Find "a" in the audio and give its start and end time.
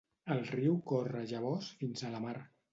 2.11-2.15